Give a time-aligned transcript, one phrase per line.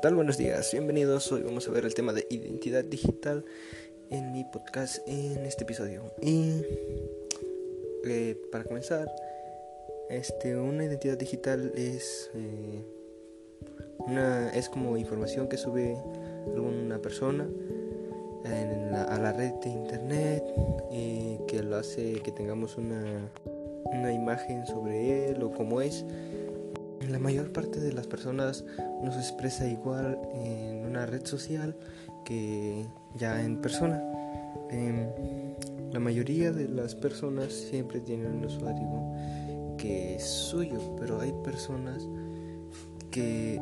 [0.00, 0.14] tal?
[0.14, 1.30] Buenos días, bienvenidos.
[1.30, 3.44] Hoy vamos a ver el tema de identidad digital
[4.08, 6.04] en mi podcast en este episodio.
[6.22, 6.62] Y
[8.06, 9.14] eh, para comenzar,
[10.08, 12.82] este, una identidad digital es eh,
[13.98, 15.98] una es como información que sube
[16.46, 17.46] alguna persona
[19.06, 20.42] a la red de internet
[20.90, 23.30] y que lo hace que tengamos una,
[23.84, 26.06] una imagen sobre él o cómo es
[27.08, 28.64] la mayor parte de las personas
[29.02, 31.74] no se expresa igual en una red social
[32.24, 32.86] que
[33.16, 34.02] ya en persona.
[34.70, 35.08] Em,
[35.92, 38.88] la mayoría de las personas siempre tienen un usuario
[39.76, 42.06] que es suyo, pero hay personas
[43.10, 43.60] que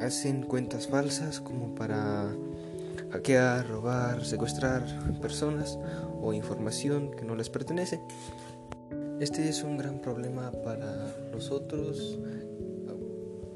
[0.00, 2.30] hacen cuentas falsas como para
[3.10, 4.84] hackear, robar, secuestrar
[5.20, 5.78] personas
[6.22, 8.00] o información que no les pertenece.
[9.20, 12.18] Este es un gran problema para nosotros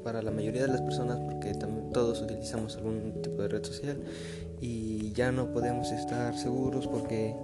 [0.03, 1.53] para la mayoría de las personas porque
[1.93, 4.01] todos utilizamos algún tipo de red social
[4.59, 7.35] y ya no podemos estar seguros porque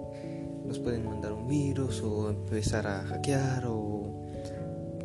[0.66, 4.28] nos pueden mandar un virus o empezar a hackear o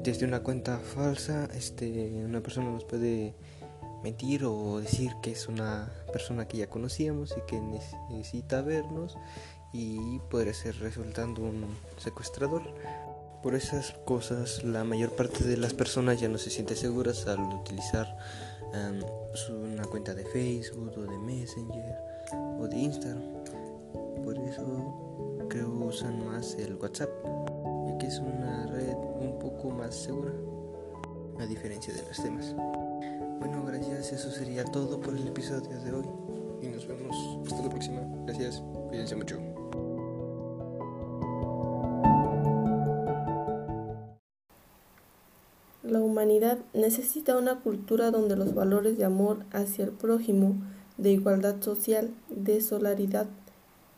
[0.02, 3.34] desde una cuenta falsa este una persona nos puede
[4.02, 9.16] mentir o decir que es una persona que ya conocíamos y que necesita vernos
[9.72, 11.64] y puede ser resultando un
[11.98, 12.62] secuestrador
[13.42, 17.40] por esas cosas, la mayor parte de las personas ya no se siente seguras al
[17.40, 18.16] utilizar
[18.72, 19.02] em,
[19.50, 21.96] una cuenta de Facebook o de Messenger
[22.58, 23.22] o de Instagram.
[24.24, 27.10] Por eso creo usan más el WhatsApp,
[27.86, 30.32] ya que es una red un poco más segura,
[31.38, 32.54] a diferencia de los demás.
[33.38, 36.06] Bueno, gracias, eso sería todo por el episodio de hoy
[36.62, 38.00] y nos vemos hasta la próxima.
[38.24, 39.81] Gracias, cuídense mucho.
[46.74, 50.56] Necesita una cultura donde los valores de amor hacia el prójimo,
[50.98, 53.26] de igualdad social, de solidaridad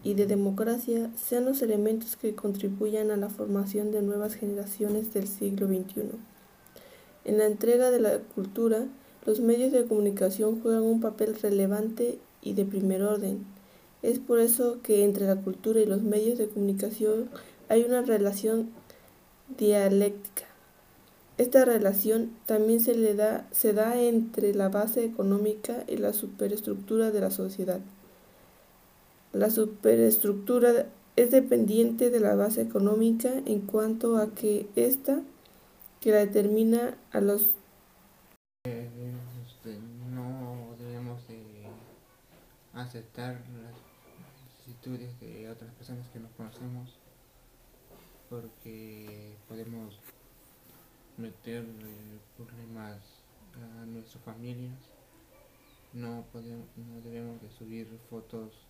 [0.03, 5.27] y de democracia sean los elementos que contribuyan a la formación de nuevas generaciones del
[5.27, 6.03] siglo XXI.
[7.25, 8.87] En la entrega de la cultura,
[9.25, 13.44] los medios de comunicación juegan un papel relevante y de primer orden.
[14.03, 17.31] Es por eso que entre la cultura y los medios de comunicación
[17.71, 18.69] hay una relación
[19.56, 20.53] dialéctica
[21.37, 27.11] esta relación también se, le da, se da entre la base económica y la superestructura
[27.11, 27.81] de la sociedad.
[29.33, 30.87] La superestructura
[31.17, 35.22] es dependiente de la base económica en cuanto a que ésta
[36.00, 37.55] que la determina a los
[40.11, 41.66] no debemos de
[42.75, 43.75] aceptar las
[44.61, 46.99] actitudes de otras personas que no conocemos
[48.28, 49.99] porque podemos
[51.16, 51.64] meter
[52.36, 52.98] problemas
[53.54, 54.91] a nuestras familias.
[55.92, 58.66] No, podemos, no debemos de subir fotos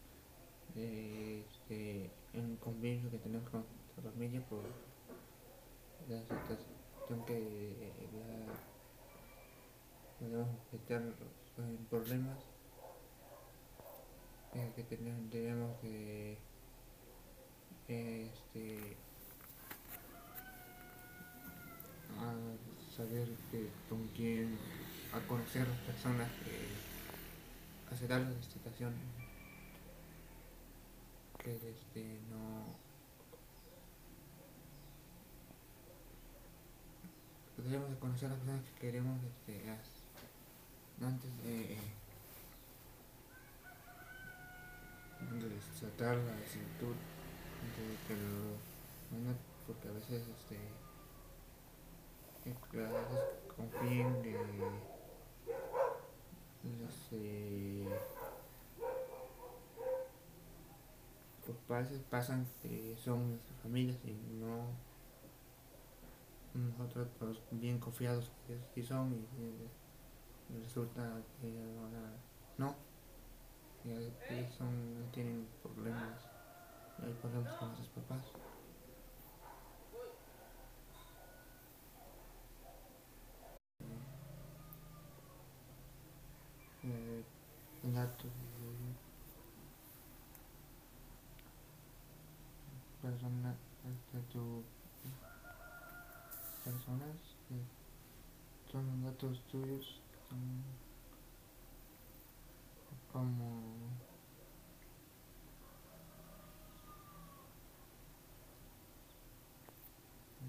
[0.75, 4.63] de, este, en convenio que tenemos con nuestra familia por
[6.09, 7.93] la situación que
[10.19, 11.15] podemos meter
[11.89, 12.39] problemas
[14.55, 16.39] eh, que tenemos, debemos de
[17.89, 18.97] este
[22.35, 23.29] a saber
[23.89, 24.59] con quién,
[25.13, 28.93] a conocer las personas que aceptar la situación
[31.39, 32.85] que este no
[37.65, 39.71] debemos de conocer a las personas que queremos este,
[41.01, 41.79] antes de,
[45.21, 46.95] de tratar la actitud
[47.75, 48.59] de que lo,
[49.67, 50.59] porque a veces este
[52.71, 53.21] que a veces
[53.57, 54.33] confíen de
[56.81, 57.89] los eh,
[61.67, 64.95] pues pasan que son nuestras familias y no
[66.55, 69.69] nosotros pues, bien confiados que sí son y,
[70.63, 71.49] resulta que
[71.81, 72.13] ahora
[72.59, 72.77] no.
[73.85, 74.13] Y ellos
[74.57, 76.29] son, tienen problemas.
[77.03, 78.23] Hay problemas con sus papás
[86.85, 87.25] eh,
[87.83, 88.31] datos
[93.03, 93.55] de persona
[94.13, 94.65] de tu
[96.65, 97.17] personas
[97.47, 100.01] que son datos tuyos
[103.13, 103.45] como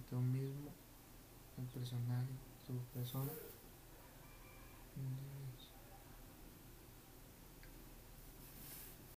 [0.10, 0.72] tú mismo
[1.60, 2.32] el personaje
[2.66, 3.32] tu persona